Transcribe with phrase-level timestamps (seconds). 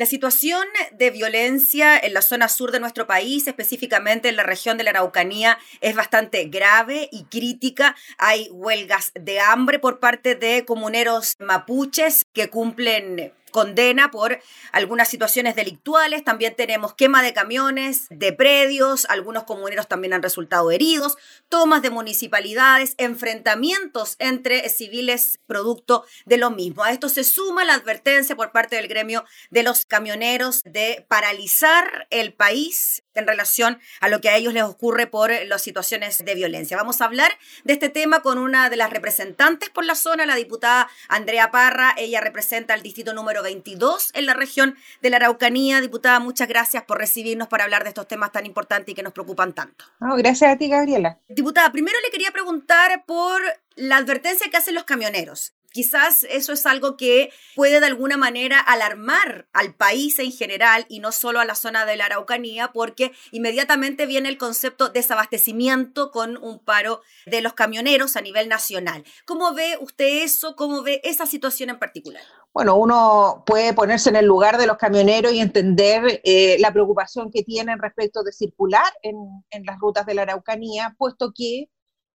[0.00, 4.78] La situación de violencia en la zona sur de nuestro país, específicamente en la región
[4.78, 7.94] de la Araucanía, es bastante grave y crítica.
[8.16, 14.40] Hay huelgas de hambre por parte de comuneros mapuches que cumplen condena por
[14.72, 20.70] algunas situaciones delictuales, también tenemos quema de camiones, de predios, algunos comuneros también han resultado
[20.70, 21.16] heridos,
[21.48, 26.84] tomas de municipalidades, enfrentamientos entre civiles producto de lo mismo.
[26.84, 32.06] A esto se suma la advertencia por parte del gremio de los camioneros de paralizar
[32.10, 36.34] el país en relación a lo que a ellos les ocurre por las situaciones de
[36.34, 36.76] violencia.
[36.76, 37.30] Vamos a hablar
[37.64, 41.94] de este tema con una de las representantes por la zona, la diputada Andrea Parra.
[41.96, 45.80] Ella representa el distrito número 22 en la región de la Araucanía.
[45.80, 49.12] Diputada, muchas gracias por recibirnos para hablar de estos temas tan importantes y que nos
[49.12, 49.84] preocupan tanto.
[50.00, 51.18] gracias a ti, Gabriela.
[51.28, 53.40] Diputada, primero le quería preguntar por
[53.76, 55.54] la advertencia que hacen los camioneros.
[55.72, 61.00] Quizás eso es algo que puede de alguna manera alarmar al país en general y
[61.00, 66.10] no solo a la zona de la Araucanía, porque inmediatamente viene el concepto de desabastecimiento
[66.10, 69.04] con un paro de los camioneros a nivel nacional.
[69.24, 70.56] ¿Cómo ve usted eso?
[70.56, 72.22] ¿Cómo ve esa situación en particular?
[72.52, 77.30] Bueno, uno puede ponerse en el lugar de los camioneros y entender eh, la preocupación
[77.30, 79.16] que tienen respecto de circular en,
[79.50, 81.68] en las rutas de la Araucanía, puesto que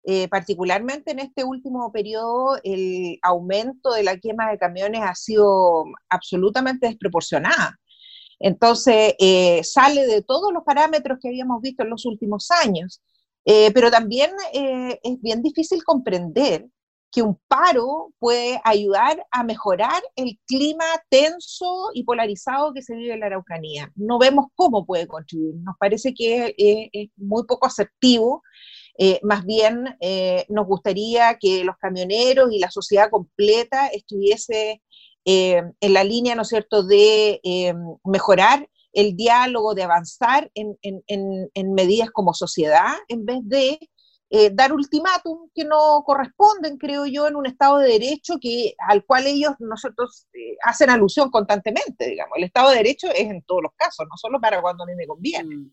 [0.02, 5.84] eh, particularmente en este último periodo, el aumento de la quema de camiones ha sido
[6.08, 7.78] absolutamente desproporcionada.
[8.38, 13.02] Entonces, eh, sale de todos los parámetros que habíamos visto en los últimos años.
[13.44, 16.66] Eh, pero también es bien difícil comprender
[17.10, 23.14] que un paro puede ayudar a mejorar el clima tenso y polarizado que se vive
[23.14, 23.90] en la Araucanía.
[23.96, 25.56] No vemos cómo puede contribuir.
[25.56, 28.42] Nos parece que es muy poco asertivo
[29.02, 34.82] eh, más bien eh, nos gustaría que los camioneros y la sociedad completa estuviese
[35.24, 37.40] eh, en la línea, ¿no es cierto?, de
[38.04, 43.78] mejorar el diálogo, de avanzar en, medidas como sociedad, en vez de
[44.52, 49.27] dar ultimátum que no corresponden, creo yo, en un Estado de Derecho que, al cual
[49.27, 50.27] ellos, nosotros,
[50.62, 52.36] hacen alusión constantemente, digamos.
[52.36, 54.94] El Estado de Derecho es en todos los casos, no solo para cuando a mí
[54.94, 55.56] me conviene.
[55.56, 55.72] Mm.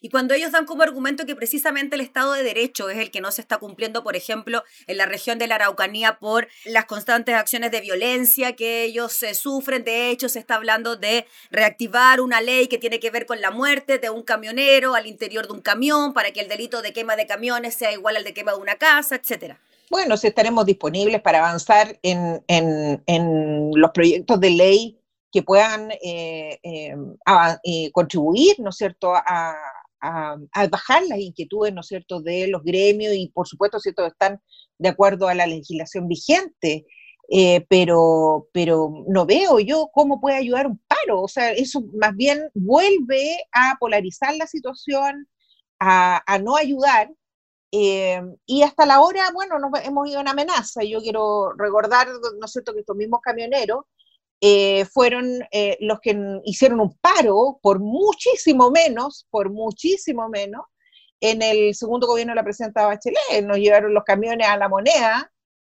[0.00, 3.20] Y cuando ellos dan como argumento que precisamente el Estado de Derecho es el que
[3.20, 7.34] no se está cumpliendo, por ejemplo, en la región de la Araucanía por las constantes
[7.34, 12.40] acciones de violencia que ellos se sufren, de hecho se está hablando de reactivar una
[12.40, 15.60] ley que tiene que ver con la muerte de un camionero al interior de un
[15.60, 18.58] camión para que el delito de quema de camiones sea igual al de quema de
[18.58, 19.60] una casa, etcétera.
[19.90, 22.42] Bueno, si estaremos disponibles para avanzar en,
[23.74, 26.96] los proyectos de ley que puedan eh, eh,
[27.64, 29.54] eh, contribuir, ¿no es cierto?, a,
[30.00, 30.36] a,
[30.70, 34.40] bajar las inquietudes, ¿no es cierto?, de los gremios y, por supuesto, ¿cierto?, están
[34.78, 36.86] de acuerdo a la legislación vigente.
[37.28, 41.22] Eh, pero, pero no veo yo cómo puede ayudar un paro.
[41.22, 45.28] O sea, eso más bien vuelve a polarizar la situación,
[45.80, 47.10] a, no ayudar.
[47.72, 50.84] Eh, y hasta la hora, bueno, nos hemos ido en amenaza.
[50.84, 52.08] Yo quiero recordar,
[52.38, 53.84] ¿no es cierto?, que estos mismos camioneros
[54.40, 60.62] eh, fueron eh, los que hicieron un paro por muchísimo menos, por muchísimo menos,
[61.20, 63.44] en el segundo gobierno de la presidenta Bachelet.
[63.44, 65.32] Nos llevaron los camiones a la moneda.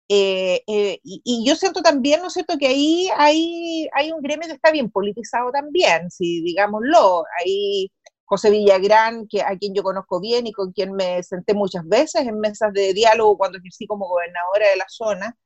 [0.08, 0.62] Eh,
[1.02, 4.90] y, yo siento también, ¿no es cierto?, que ahí hay, un gremio que está bien
[4.90, 7.24] politizado también, si digámoslo.
[7.40, 7.90] Hay
[8.32, 12.26] José Villagrán, que, a quien yo conozco bien y con quien me senté muchas veces
[12.26, 15.36] en mesas de diálogo cuando ejercí como gobernadora de la zona,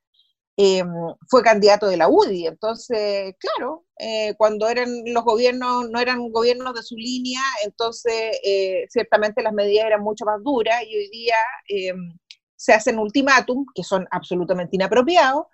[0.58, 0.88] Em,
[1.28, 2.46] fue candidato de la UDI.
[2.46, 8.86] Entonces, claro, eh, cuando eran los gobiernos, no eran gobiernos de su línea, entonces eh,
[8.88, 11.36] ciertamente las medidas eran mucho más duras y hoy día
[11.68, 12.18] em,
[12.56, 15.44] se hacen ultimátum que son absolutamente inapropiados,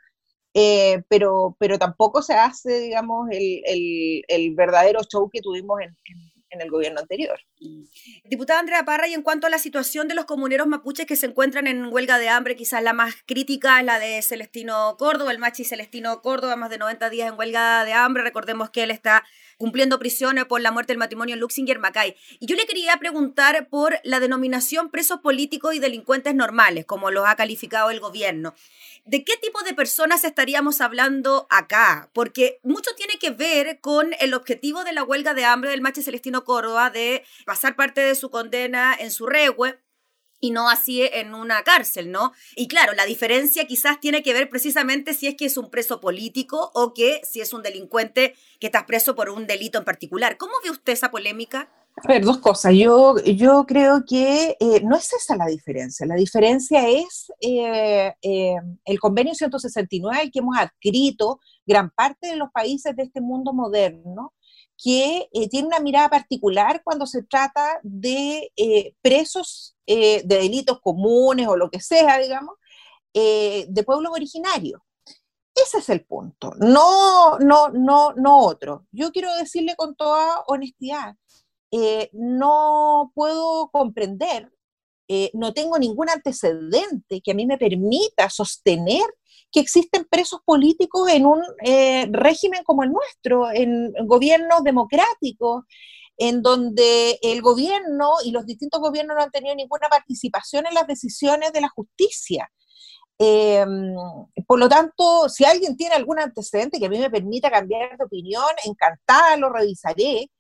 [0.54, 6.31] eh, pero, pero tampoco se hace, digamos, el, el, verdadero show que tuvimos en en
[6.60, 7.38] el gobierno anterior.
[8.24, 11.26] Diputada Andrea Parra, y en cuanto a la situación de los comuneros mapuches que se
[11.26, 15.38] encuentran en huelga de hambre, quizás la más crítica es la de Celestino Córdoba, el
[15.38, 18.22] machi Celestino Córdoba, más de 90 días en huelga de hambre.
[18.22, 19.24] Recordemos que él está
[19.58, 22.16] cumpliendo prisiones por la muerte del matrimonio en Luxinger Macay.
[22.40, 27.28] Y yo le quería preguntar por la denominación presos políticos y delincuentes normales, como los
[27.28, 28.54] ha calificado el gobierno.
[29.04, 32.08] ¿De qué tipo de personas estaríamos hablando acá?
[32.12, 36.02] Porque mucho tiene que ver con el objetivo de la huelga de hambre del Mache
[36.02, 39.80] Celestino Córdoba de pasar parte de su condena en su regue
[40.38, 42.32] y no así en una cárcel, ¿no?
[42.54, 46.00] Y claro, la diferencia quizás tiene que ver precisamente si es que es un preso
[46.00, 50.36] político o que si es un delincuente que está preso por un delito en particular.
[50.36, 51.68] ¿Cómo ve usted esa polémica?
[51.96, 52.74] A ver, dos cosas.
[52.74, 56.06] Yo, yo creo que eh, no es esa la diferencia.
[56.06, 62.50] La diferencia es eh, eh, el convenio 169 que hemos adquirido gran parte de los
[62.50, 64.32] países de este mundo moderno,
[64.82, 68.50] que eh, tiene una mirada particular cuando se trata de
[69.02, 72.56] presos de delitos comunes o lo que sea, digamos,
[73.12, 74.80] de pueblos originarios.
[75.54, 78.86] Ese es el punto, no, no, no, no otro.
[78.90, 81.14] Yo quiero decirle con toda honestidad,
[82.12, 84.50] no puedo comprender,
[85.34, 89.04] no tengo ningún antecedente que a mí me permita sostener
[89.52, 95.64] que existen presos políticos en un eh, régimen como el nuestro, en, gobiernos democráticos,
[96.16, 100.86] en donde el gobierno y los distintos gobiernos no han tenido ninguna participación en las
[100.86, 102.50] decisiones de la justicia.
[103.18, 103.94] Em,
[104.46, 108.04] por lo tanto, si alguien tiene algún antecedente que a mí me permita cambiar de
[108.04, 110.30] opinión, encantada lo revisaré,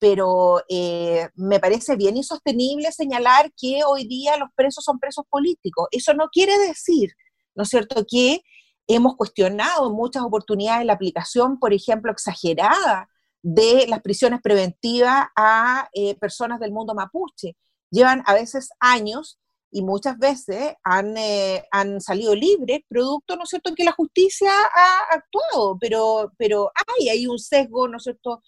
[0.00, 5.88] pero eh, me parece bien insostenible señalar que hoy día los presos son presos políticos.
[5.92, 7.12] Eso no quiere decir,
[7.54, 8.40] ¿no es cierto?, que
[8.88, 13.08] hemos cuestionado en muchas oportunidades la aplicación, por ejemplo, exagerada
[13.42, 17.56] de las prisiones preventivas a eh, personas del mundo mapuche.
[17.90, 19.38] Llevan a veces años
[19.70, 23.92] y muchas veces han, eh, han salido libres, producto, ¿no es cierto?, en que la
[23.92, 28.42] justicia ha actuado, pero, pero hay, hay un sesgo, ¿no es cierto?,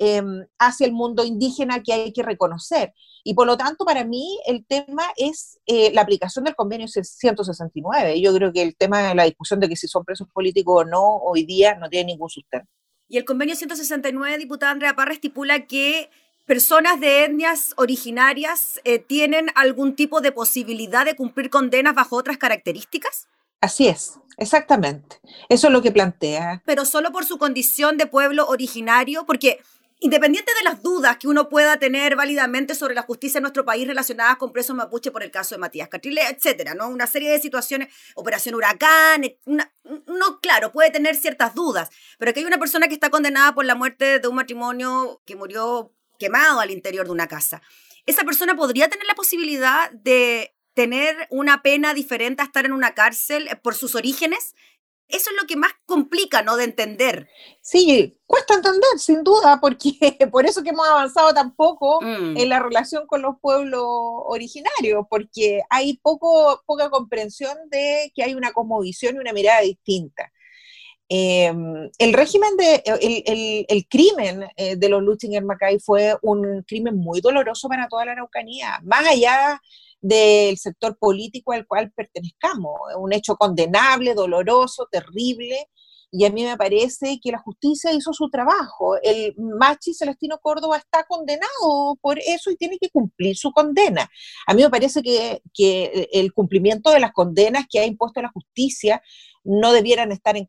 [0.00, 2.94] Em, hacia el mundo indígena que hay que reconocer.
[3.24, 8.20] Y por lo tanto, para mí el tema es eh, la aplicación del convenio 169.
[8.20, 10.84] Yo creo que el tema de la discusión de que si son presos políticos o
[10.84, 12.68] no, hoy día no tiene ningún sustento.
[13.08, 16.10] Y el convenio 169, diputada Andrea Parra, estipula que
[16.46, 22.38] personas de etnias originarias eh, tienen algún tipo de posibilidad de cumplir condenas bajo otras
[22.38, 23.26] características?
[23.60, 25.16] Así es, exactamente.
[25.48, 26.62] Eso es lo que plantea.
[26.64, 29.58] Pero solo por su condición de pueblo originario, porque
[30.00, 33.84] Independiente de las dudas que uno pueda tener válidamente sobre la justicia en nuestro país
[33.84, 36.88] relacionadas con presos mapuche por el caso de Matías Catrile, etcétera, ¿no?
[36.88, 42.46] Una serie de situaciones, Operación Huracán, no, claro, puede tener ciertas dudas, pero que hay
[42.46, 46.70] una persona que está condenada por la muerte de un matrimonio que murió quemado al
[46.70, 47.60] interior de una casa.
[48.06, 52.94] Esa persona podría tener la posibilidad de tener una pena diferente a estar en una
[52.94, 54.54] cárcel por sus orígenes
[55.08, 56.56] eso es lo que más complica, ¿no?
[56.56, 57.28] De entender.
[57.62, 59.92] Sí, cuesta entender, sin duda, porque
[60.30, 62.36] por eso que hemos avanzado tan poco mm.
[62.36, 68.34] en la relación con los pueblos originarios, porque hay poco, poca comprensión de que hay
[68.34, 70.30] una cosmovisión y una mirada distinta.
[71.10, 76.98] Em, el régimen de, el, el, crimen eh, de los Luchinger Macay fue un crimen
[76.98, 79.58] muy doloroso para toda la Araucanía, más allá
[80.00, 82.72] del sector político al cual pertenezcamos.
[82.98, 85.68] Un hecho condenable, doloroso, terrible,
[86.10, 88.96] y a mí me parece que la justicia hizo su trabajo.
[89.02, 94.08] El Machi Celestino Córdoba está condenado por eso y tiene que cumplir su condena.
[94.46, 95.42] A mí me parece que,
[96.12, 99.02] el cumplimiento de las condenas que ha impuesto la justicia
[99.44, 100.46] no debieran estar en,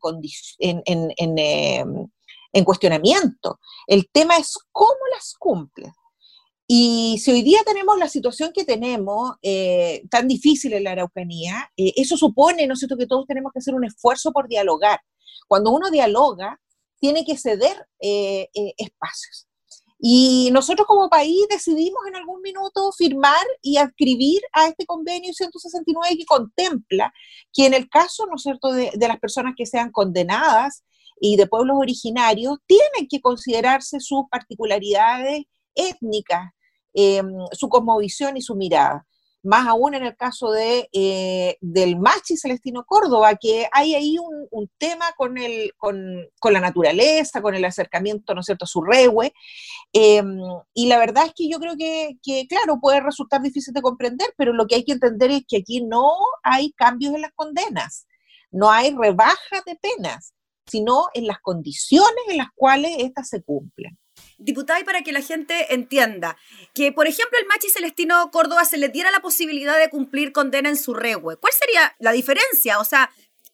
[0.58, 2.08] en, en, em,
[2.52, 3.60] en cuestionamiento.
[3.86, 5.92] El tema es cómo las cumple.
[6.72, 11.68] Y si hoy día tenemos la situación que tenemos, eh, tan difícil en la Araucanía,
[11.76, 15.00] eh, eso supone, ¿no cierto?, que todos tenemos que hacer un esfuerzo por dialogar.
[15.48, 16.60] Cuando uno dialoga,
[17.00, 19.48] tiene que ceder eh, espacios.
[19.98, 26.18] Y nosotros como país decidimos en algún minuto firmar y adscribir a este convenio 169
[26.18, 27.12] que contempla
[27.52, 30.84] que en el caso, ¿no cierto?, de, de las personas que sean condenadas
[31.20, 36.52] y de pueblos originarios, tienen que considerarse sus particularidades étnicas,
[36.92, 39.06] Em, su cosmovisión y su mirada.
[39.42, 44.68] Más aún en el caso de, eh, del Machi Celestino Córdoba, que hay ahí un,
[44.76, 49.32] tema con, el, con, la naturaleza, con el acercamiento, ¿no es cierto?, a su regue.
[49.92, 50.40] Em,
[50.74, 54.28] y la verdad es que yo creo que, que, claro, puede resultar difícil de comprender,
[54.36, 58.06] pero lo que hay que entender es que aquí no hay cambios en las condenas,
[58.50, 60.34] no hay rebaja de penas,
[60.66, 63.98] sino en las condiciones en las cuales éstas se cumplen
[64.40, 66.36] diputada, y para que la gente entienda,
[66.74, 70.68] que por ejemplo el Machi Celestino Córdoba se le diera la posibilidad de cumplir condena
[70.68, 72.80] en su regue, ¿cuál sería la diferencia?
[72.80, 73.10] O sea,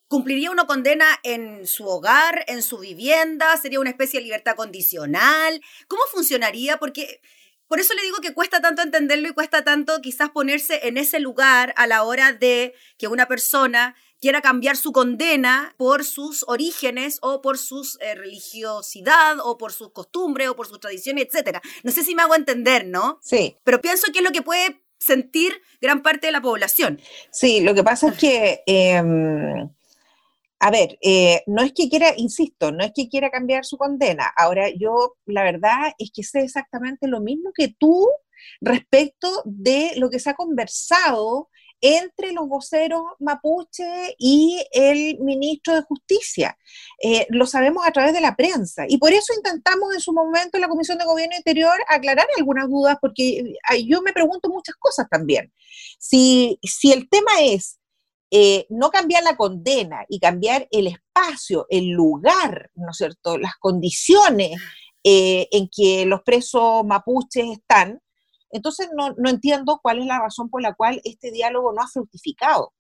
[0.08, 3.56] ¿cumpliría una condena en su hogar, en su vivienda?
[3.56, 5.60] ¿Sería una especie de libertad condicional?
[5.88, 6.78] ¿Cómo funcionaría?
[6.78, 7.20] Porque
[7.68, 11.18] por eso le digo que cuesta tanto entenderlo y cuesta tanto quizás ponerse en ese
[11.18, 17.20] lugar a la hora de que una persona quiera cambiar su condena por sus orígenes
[17.22, 21.58] o por su eh, religiosidad o por sus costumbres o por sus tradiciones, etc.
[21.84, 23.20] No sé si me hago entender, ¿no?
[23.22, 23.56] Sí.
[23.62, 27.00] Pero pienso que es lo que puede sentir gran parte de la población.
[27.30, 29.70] Sí, lo que pasa es que, em,
[30.58, 34.26] a ver, eh, no es que quiera, insisto, no es que quiera cambiar su condena.
[34.36, 38.08] Ahora, yo la verdad es que sé exactamente lo mismo que tú
[38.60, 41.48] respecto de lo que se ha conversado
[41.80, 46.56] entre los voceros mapuche y el ministro de Justicia.
[47.02, 48.84] Eh, lo sabemos a través de la prensa.
[48.88, 52.68] Y por eso intentamos en su momento en la Comisión de Gobierno Interior aclarar algunas
[52.68, 53.42] dudas, porque
[53.86, 55.52] yo me pregunto muchas cosas también.
[55.98, 57.78] Si, si el tema es
[58.30, 63.54] eh, no cambiar la condena y cambiar el espacio, el lugar, ¿no es cierto?, las
[63.60, 64.58] condiciones
[65.04, 68.00] eh, en que los presos mapuches están,
[68.56, 72.72] entonces no, entiendo cuál es la razón por la cual este diálogo no ha fructificado.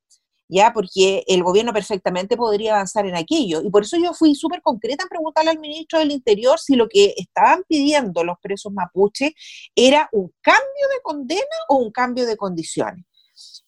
[0.48, 0.72] ¿ya?
[0.72, 3.62] Porque el gobierno perfectamente podría avanzar en aquello.
[3.62, 6.88] Y por eso yo fui súper concreta en preguntarle al ministro del Interior si lo
[6.88, 9.32] que estaban pidiendo los presos mapuches
[9.74, 13.04] era un cambio de condena o un cambio de condiciones.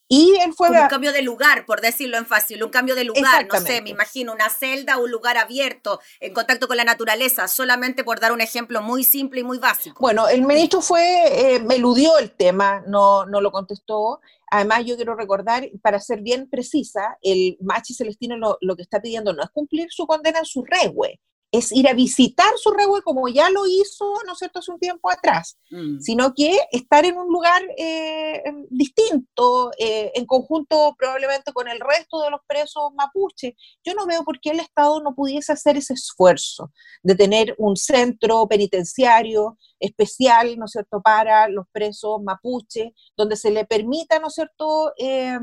[0.08, 0.70] Y él fue...
[0.70, 3.90] un cambio de lugar, por decirlo en fácil, un cambio de lugar, no sé, me
[3.90, 8.40] imagino una celda, un lugar abierto, en contacto con la naturaleza, solamente por dar un
[8.40, 10.00] ejemplo muy simple y muy básico.
[10.00, 14.20] Bueno, el ministro fue, eh, me eludió el tema, no, no lo contestó.
[14.50, 19.02] Además, yo quiero recordar, para ser bien precisa, el Machi Celestino lo, lo que está
[19.02, 23.02] pidiendo no es cumplir su condena en su regue, es ir a visitar su revuelo
[23.02, 26.00] como ya lo hizo, ¿no es cierto?, hace un tiempo atrás, mm.
[26.00, 32.20] sino que estar en un lugar eh, distinto, eh, en conjunto probablemente con el resto
[32.22, 33.56] de los presos mapuche.
[33.84, 36.70] Yo no veo por qué el Estado no pudiese hacer ese esfuerzo
[37.02, 43.50] de tener un centro penitenciario especial, ¿no es cierto?, para los presos mapuche, donde se
[43.50, 45.42] le permita, ¿no es cierto?, em,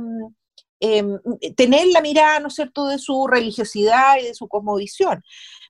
[0.80, 1.20] em,
[1.56, 5.24] tener la mirada, ¿no es cierto?, de su religiosidad y de su cosmovisión.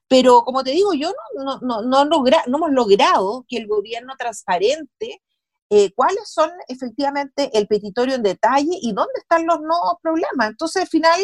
[0.08, 5.22] Pero como te digo, yo no, no, no, no, hemos logrado que el gobierno transparente
[5.68, 10.50] eh, cuáles son efectivamente el petitorio en detalle y dónde están los nuevos problemas.
[10.50, 11.20] Entonces, al final,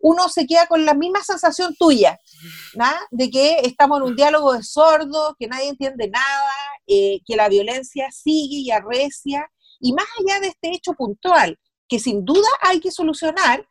[0.00, 2.18] uno se queda con la misma sensación tuya,
[3.10, 6.52] de que estamos en un diálogo de sordos, que nadie entiende nada,
[6.86, 9.48] eh, que la violencia sigue y arrecia,
[9.80, 13.66] y más allá de este hecho puntual, que sin duda hay que solucionar,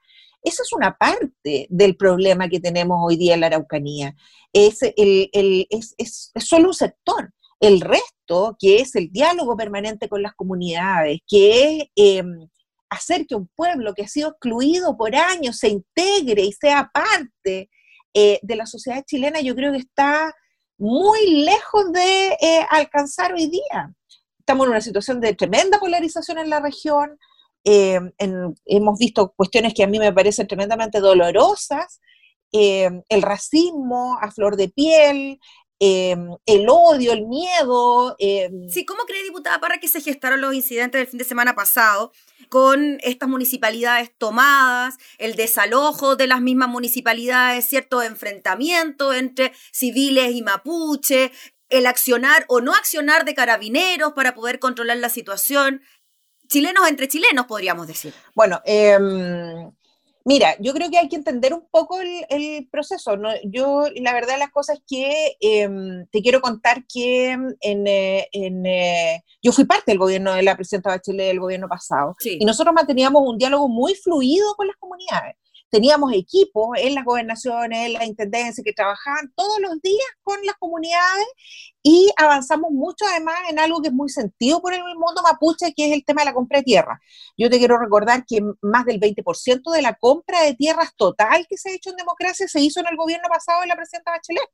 [0.46, 4.16] esa es una parte del problema que tenemos hoy día en la Araucanía.
[4.54, 4.80] Es,
[6.38, 7.34] solo un sector.
[7.60, 12.48] El resto, que es el diálogo permanente con las comunidades, que es em,
[12.90, 17.70] hacer que un pueblo que ha sido excluido por años se integre y sea parte
[18.14, 20.34] eh, de la sociedad chilena, yo creo que está
[20.78, 23.94] muy lejos de eh, alcanzar hoy día.
[24.38, 27.18] Estamos en una situación de tremenda polarización en la región,
[27.66, 28.00] eh,
[28.66, 32.00] hemos visto cuestiones que a mí me parecen tremendamente dolorosas,
[32.52, 35.40] eh, el racismo a flor de piel,
[35.80, 38.16] eh, el odio, el miedo.
[38.70, 42.12] Sí, ¿cómo cree, diputada Parra, que se gestaron los incidentes del fin de semana pasado
[42.50, 50.44] con estas municipalidades tomadas, el desalojo de las mismas municipalidades, cierto enfrentamiento entre civiles y
[50.44, 51.32] mapuche,
[51.70, 55.82] el accionar o no accionar de carabineros para poder controlar la situación?
[56.48, 58.14] Chilenos entre chilenos, podríamos decir.
[58.34, 59.72] Bueno, em,
[60.24, 63.18] mira, yo creo que hay que entender un poco el, proceso.
[63.44, 68.28] Yo, la verdad de las cosas es que em, te quiero contar que en, eh,
[68.32, 72.74] eh, yo fui parte del gobierno de la presidenta Bachelet del gobierno pasado y nosotros
[72.74, 75.36] manteníamos un diálogo muy fluido con las comunidades
[75.76, 80.56] teníamos equipos en las gobernaciones, en la intendencia, que trabajaban todos los días con las
[80.56, 81.28] comunidades
[81.84, 85.88] y avanzamos mucho además en algo que es muy sentido por el mundo mapuche, que
[85.88, 87.02] es el tema de la compra de tierra.
[87.38, 91.58] Yo te quiero recordar que más del 20% de la compra de tierras total que
[91.58, 94.50] se ha hecho en democracia se hizo en el gobierno pasado de la presidenta Bachelet.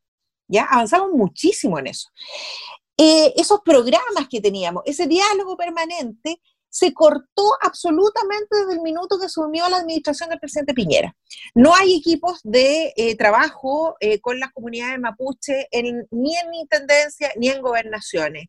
[0.48, 2.10] Ya avanzamos muchísimo en eso.
[2.98, 9.25] Eh, esos programas que teníamos, ese diálogo permanente, se cortó absolutamente desde el minuto que
[9.25, 11.13] asumió la administración del presidente Piñera.
[11.54, 15.68] No hay equipos de eh, trabajo eh, con las comunidades mapuche
[16.12, 18.46] ni en intendencia ni en gobernaciones.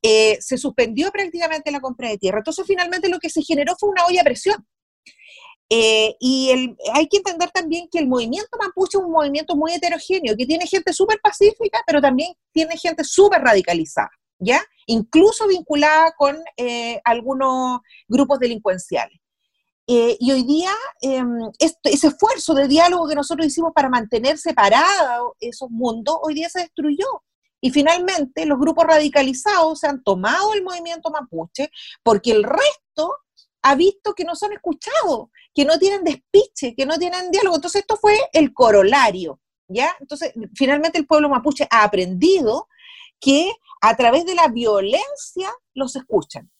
[0.00, 2.38] Eh, se suspendió prácticamente la compra de tierra.
[2.38, 4.66] Entonces, finalmente lo que se generó fue una olla a presión.
[5.68, 10.46] y hay que entender también que el movimiento mapuche es un movimiento muy heterogéneo, que
[10.46, 14.10] tiene gente súper pacífica, pero también tiene gente súper radicalizada.
[14.38, 14.62] ¿Ya?
[14.86, 19.18] Incluso vinculada con eh, algunos grupos delincuenciales.
[19.90, 24.36] Eh, y hoy día em, este, ese esfuerzo de diálogo que nosotros hicimos para mantener
[24.36, 27.06] separados esos mundos, hoy día se destruyó.
[27.60, 31.70] Y finalmente los grupos radicalizados se han tomado el movimiento mapuche
[32.02, 33.16] porque el resto
[33.62, 37.56] ha visto que no son escuchados, que no tienen despiche, que no tienen diálogo.
[37.56, 39.96] Entonces esto fue el corolario, ¿ya?
[40.00, 42.68] Entonces finalmente el pueblo mapuche ha aprendido
[43.18, 46.50] que a través de la violencia los escuchan.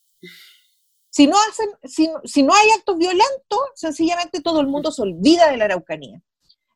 [1.11, 5.57] Si no, hacen, si, no hay actos violentos, sencillamente todo el mundo se olvida de
[5.57, 6.23] la Araucanía.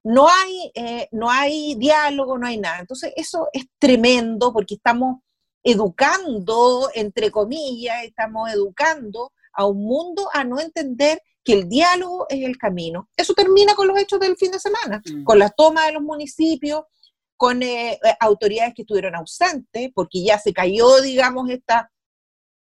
[0.05, 2.81] No hay, eh, no hay diálogo, no hay nada.
[2.81, 5.21] Entonces, eso es tremendo porque estamos
[5.63, 12.45] educando, entre comillas, estamos educando a un mundo a no entender que el diálogo es
[12.45, 13.09] el camino.
[13.17, 15.25] Eso termina con los hechos del fin de semana, mm.
[15.25, 16.85] con la toma de los municipios,
[17.43, 21.91] con eh, eh, autoridades que estuvieron ausentes, porque ya se cayó, digamos, esta,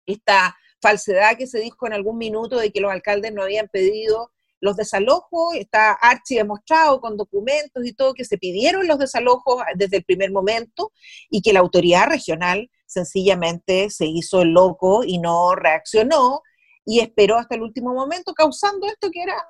[0.05, 4.35] esta falsedad que se dijo en algún minuto de que los alcaldes no habían pedido
[4.61, 9.97] los desalojos, está archi demostrado con documentos y todo que se pidieron los desalojos desde
[9.97, 10.93] el primer momento
[11.31, 16.43] y que la autoridad regional sencillamente se hizo loco y no reaccionó
[16.85, 19.43] y esperó hasta el último momento, causando esto que era,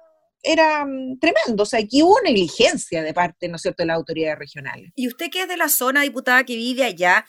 [0.47, 1.65] era mm, tremendo.
[1.65, 4.93] O sea, aquí hubo negligencia de parte, ¿no es cierto?, de las autoridades regionales.
[4.95, 7.27] Y usted que es de la zona diputada que vive allá,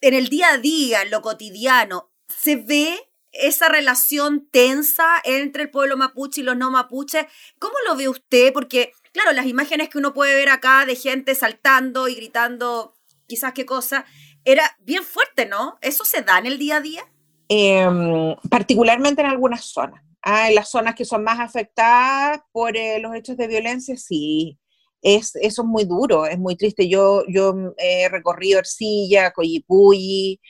[0.00, 2.98] en el día a día, en lo cotidiano, ¿se ve
[3.32, 7.26] esa relación tensa entre el pueblo mapuche y los no mapuches?
[7.58, 8.52] ¿Cómo lo ve usted?
[8.52, 12.94] Porque, claro, las imágenes que uno puede ver acá de gente saltando y gritando
[13.26, 14.04] quizás qué cosa,
[14.44, 15.78] era bien fuerte, ¿no?
[15.80, 17.04] ¿Eso se da en el día a día?
[17.48, 20.05] Em, particularmente en algunas zonas.
[20.28, 24.58] Ah, en las zonas que son más afectadas por eh, los hechos de violencia, sí.
[25.00, 26.88] Es, eso es muy duro, es muy triste.
[26.88, 30.40] Yo, yo he recorrido Ercilla, Coyipulli,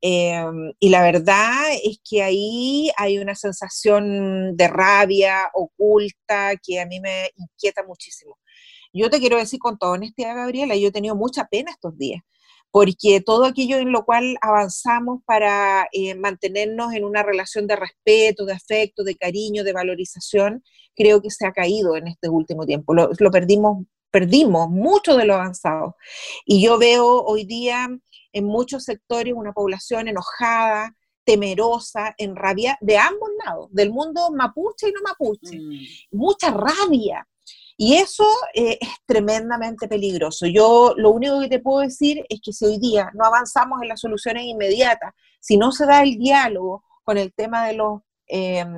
[0.00, 6.86] em, y la verdad es que ahí hay una sensación de rabia oculta que a
[6.86, 8.38] mí me inquieta muchísimo.
[8.92, 12.22] Yo te quiero decir con toda honestidad, Gabriela, yo he tenido mucha pena estos días
[12.74, 18.46] porque todo aquello en lo cual avanzamos para eh, mantenernos en una relación de respeto,
[18.46, 20.64] de afecto, de cariño, de valorización,
[20.96, 22.92] creo que se ha caído en este último tiempo.
[22.92, 25.94] Lo, perdimos, perdimos mucho de lo avanzado.
[26.44, 27.88] Y yo veo hoy día
[28.32, 34.88] en muchos sectores una población enojada, temerosa, en rabia de ambos lados, del mundo mapuche
[34.88, 35.60] y no mapuche.
[35.60, 36.18] Mm.
[36.18, 37.24] Mucha rabia,
[37.76, 40.46] y eso eh, es tremendamente peligroso.
[40.46, 43.88] Yo lo único que te puedo decir es que si hoy día no avanzamos en
[43.88, 48.72] las soluciones inmediatas, si no se da el diálogo con el tema de los em,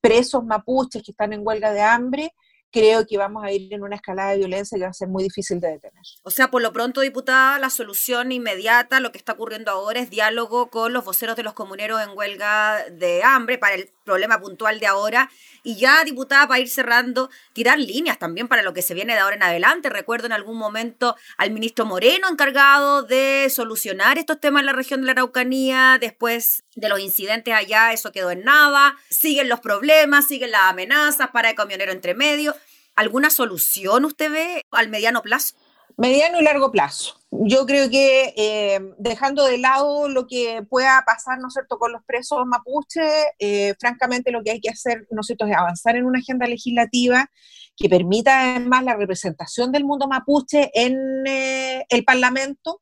[0.00, 2.32] presos mapuches que están en huelga de hambre,
[2.70, 5.24] creo que vamos a ir en una escalada de violencia que va a ser muy
[5.24, 5.97] difícil de detener.
[6.22, 10.10] O sea, por lo pronto, diputada, la solución inmediata, lo que está ocurriendo ahora es
[10.10, 14.80] diálogo con los voceros de los comuneros en huelga de hambre para el problema puntual
[14.80, 15.30] de ahora.
[15.62, 19.20] Y ya, diputada, para ir cerrando, tirar líneas también para lo que se viene de
[19.20, 19.90] ahora en adelante.
[19.90, 25.00] Recuerdo en algún momento al ministro Moreno encargado de solucionar estos temas en la región
[25.00, 25.98] de la Araucanía.
[26.00, 28.96] Después de los incidentes allá, eso quedó en nada.
[29.10, 32.54] Siguen los problemas, siguen las amenazas para el camionero entre medio.
[32.94, 35.54] ¿Alguna solución usted ve al mediano plazo?
[35.96, 37.14] Mediano y largo plazo.
[37.30, 41.92] Yo creo que eh, dejando de lado lo que pueda pasar, ¿no es cierto?, con
[41.92, 45.96] los presos mapuches, eh, francamente lo que hay que hacer, ¿no es cierto?, es avanzar
[45.96, 47.30] en una agenda legislativa
[47.76, 52.80] que permita además la representación del mundo mapuche en eh, el Parlamento.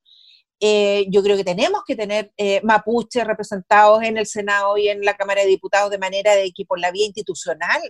[0.61, 5.43] yo creo que tenemos que tener mapuches representados en el Senado y en la Cámara
[5.43, 7.83] de Diputados de manera de que por la vía institucional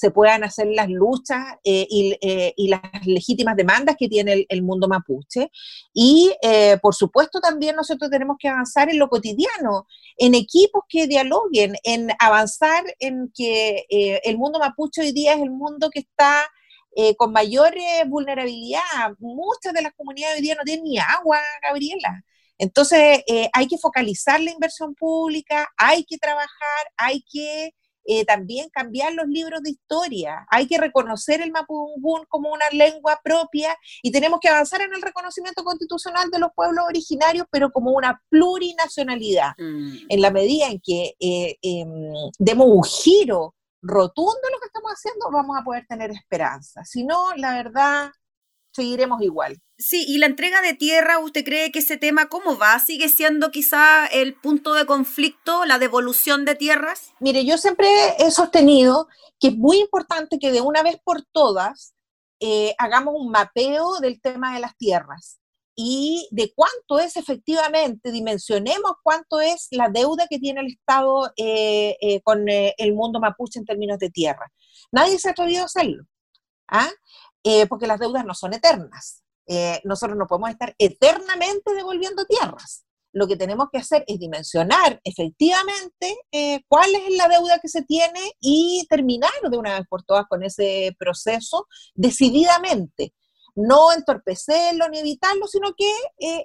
[0.00, 1.86] se puedan hacer las luchas eh,
[2.22, 5.50] eh, y, las legítimas demandas que tiene el, mundo mapuche.
[5.92, 9.86] Y, eh, por supuesto, también nosotros tenemos que avanzar en lo cotidiano,
[10.16, 15.50] en equipos que dialoguen, en avanzar en que el mundo mapuche hoy día es el
[15.50, 16.44] mundo que está
[17.18, 17.74] con mayor
[18.06, 19.12] vulnerabilidad.
[19.18, 22.24] Muchas de las comunidades hoy día no tienen ni agua, Gabriela.
[22.56, 29.12] Entonces, hay que focalizar la inversión pública, hay que trabajar, hay que eh, también cambiar
[29.14, 30.46] los libros de historia.
[30.50, 35.02] Hay que reconocer el mapungún como una lengua propia y tenemos que avanzar en el
[35.02, 39.52] reconocimiento constitucional de los pueblos originarios, pero como una plurinacionalidad.
[39.58, 39.96] Mm.
[40.08, 44.92] En la medida en que eh, em, demos un giro rotundo en lo que estamos
[44.92, 46.84] haciendo, vamos a poder tener esperanza.
[46.84, 48.10] Si no, la verdad,
[48.72, 49.56] seguiremos igual.
[49.80, 52.78] Sí, y la entrega de tierra, ¿usted cree que ese tema cómo va?
[52.80, 57.12] ¿Sigue siendo quizá el punto de conflicto, la devolución de tierras?
[57.18, 57.88] Mire, yo siempre
[58.18, 61.94] he sostenido que es muy importante que de una vez por todas
[62.40, 65.40] eh, hagamos un mapeo del tema de las tierras
[65.74, 71.96] y de cuánto es efectivamente, dimensionemos cuánto es la deuda que tiene el Estado eh,
[72.02, 74.52] eh, con el mundo mapuche en términos de tierra.
[74.92, 76.04] Nadie se ha atrevido a hacerlo.
[76.68, 76.90] ¿ah?
[77.42, 79.19] Eh, porque las deudas no son eternas.
[79.52, 82.84] Eh, nosotros no podemos estar eternamente devolviendo tierras.
[83.12, 87.82] Lo que tenemos que hacer es dimensionar efectivamente eh, cuál es la deuda que se
[87.82, 93.12] tiene y terminar de una vez por todas con ese proceso decididamente.
[93.56, 95.92] No entorpecerlo ni evitarlo, sino que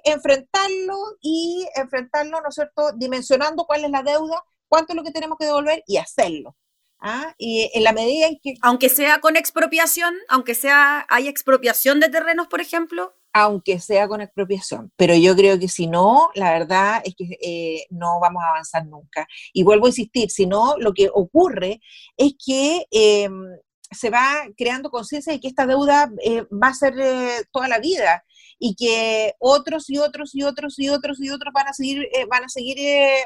[0.04, 5.12] enfrentarlo y enfrentarlo, ¿no es cierto?, dimensionando cuál es la deuda, cuánto es lo que
[5.12, 6.56] tenemos que devolver y hacerlo.
[7.00, 7.34] ¿Ah?
[7.38, 8.54] Y en la medida en que...
[8.62, 13.14] Aunque sea con expropiación, aunque sea hay expropiación de terrenos, por ejemplo.
[13.32, 14.90] aunque sea con expropiación.
[14.96, 18.86] Pero yo creo que si no, la verdad es que eh, no vamos a avanzar
[18.86, 19.26] nunca.
[19.52, 21.80] Y vuelvo a insistir, si no, lo que ocurre
[22.16, 23.44] es que em,
[23.90, 27.78] se va creando conciencia de que esta deuda eh, va a ser eh, toda la
[27.78, 28.24] vida
[28.58, 32.44] y que otros y otros y otros y otros y otros van a seguir, van
[32.44, 32.78] a seguir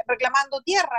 [0.09, 0.99] reclamando tierra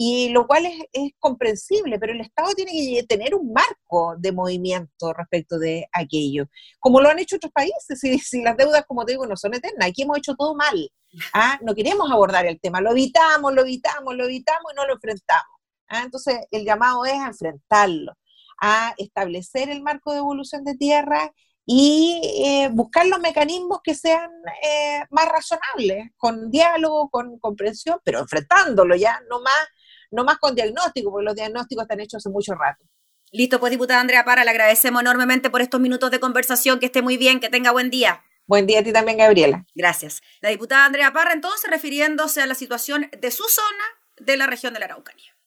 [0.00, 5.12] y lo cual es, comprensible, pero el Estado tiene que tener un marco de movimiento
[5.12, 6.46] respecto de aquello,
[6.78, 7.98] como lo han hecho otros países,
[8.30, 10.88] si, las deudas, como te digo, no son eternas, aquí hemos hecho todo mal,
[11.34, 11.58] ¿ah?
[11.62, 15.58] no queremos abordar el tema, lo evitamos, lo evitamos, lo evitamos y no lo enfrentamos.
[15.88, 16.02] ¿ah?
[16.04, 18.12] Entonces, el llamado es a enfrentarlo,
[18.60, 21.32] a establecer el marco de evolución de tierra
[21.66, 24.30] y eh, buscar los mecanismos que sean
[24.62, 29.66] eh, más razonables, con diálogo, con comprensión, pero enfrentándolo ya, no más
[30.10, 32.84] no más con diagnóstico, porque los diagnósticos están hechos hace mucho rato.
[33.30, 37.02] Listo, pues diputada Andrea Parra, le agradecemos enormemente por estos minutos de conversación, que esté
[37.02, 38.24] muy bien, que tenga buen día.
[38.46, 39.66] Buen día a ti también, Gabriela.
[39.74, 40.22] Gracias.
[40.40, 43.84] La diputada Andrea Parra, entonces, refiriéndose a la situación de su zona
[44.18, 45.37] de la región de la Araucanía.